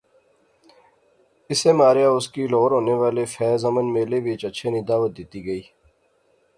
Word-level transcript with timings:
اسے 1.49 1.71
ماریا 1.79 2.09
اس 2.15 2.25
کی 2.33 2.43
لہور 2.51 2.71
ہونے 2.77 2.95
والے 3.01 3.23
فیض 3.35 3.61
امن 3.69 3.85
میلے 3.93 4.19
وچ 4.25 4.41
اچھے 4.49 4.67
نی 4.73 4.81
دعوت 4.89 5.11
دتی 5.17 5.39
گئی 5.47 5.63